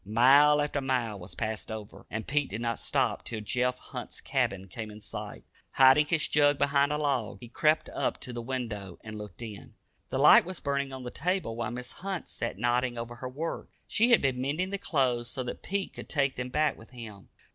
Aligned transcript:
Mile 0.03 0.59
after 0.61 0.81
mile 0.81 1.19
was 1.19 1.35
passed 1.35 1.69
over, 1.69 2.07
yet 2.09 2.25
Pete 2.25 2.49
did 2.49 2.59
not 2.61 2.79
stop 2.79 3.23
till 3.23 3.39
Jeff 3.39 3.77
Hunt's 3.77 4.19
cabin 4.19 4.67
came 4.67 4.89
in 4.89 4.99
sight. 4.99 5.43
Hiding 5.73 6.07
his 6.07 6.27
jug 6.27 6.57
behind 6.57 6.91
a 6.91 6.97
log, 6.97 7.37
he 7.39 7.47
crept 7.47 7.87
up 7.89 8.19
to 8.21 8.33
the 8.33 8.41
window 8.41 8.97
and 9.03 9.15
looked 9.15 9.43
in. 9.43 9.75
The 10.09 10.17
light 10.17 10.43
was 10.43 10.59
burning 10.59 10.91
on 10.91 11.03
the 11.03 11.11
table, 11.11 11.55
while 11.55 11.69
Mrs. 11.69 11.93
Hunt 11.99 12.27
sat 12.29 12.57
nodding 12.57 12.97
over 12.97 13.17
her 13.17 13.29
work. 13.29 13.69
She 13.85 14.09
had 14.09 14.23
been 14.23 14.41
mending 14.41 14.71
the 14.71 14.79
clothes 14.79 15.29
so 15.29 15.43
that 15.43 15.61
Pete 15.61 15.93
could 15.93 16.09
take 16.09 16.33
them 16.35 16.49
back 16.49 16.79
with 16.79 16.89
him. 16.89 17.29